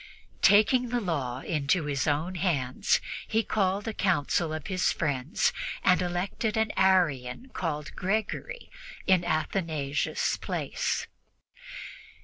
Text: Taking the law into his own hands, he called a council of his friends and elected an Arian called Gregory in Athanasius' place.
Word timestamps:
Taking 0.41 0.89
the 0.89 0.99
law 0.99 1.41
into 1.41 1.85
his 1.85 2.07
own 2.07 2.33
hands, 2.33 2.99
he 3.27 3.43
called 3.43 3.87
a 3.87 3.93
council 3.93 4.51
of 4.51 4.65
his 4.65 4.91
friends 4.91 5.53
and 5.83 6.01
elected 6.01 6.57
an 6.57 6.71
Arian 6.75 7.49
called 7.49 7.95
Gregory 7.95 8.71
in 9.05 9.23
Athanasius' 9.23 10.37
place. 10.37 11.05